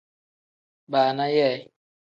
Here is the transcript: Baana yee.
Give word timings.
Baana 0.91 1.27
yee. 1.35 1.57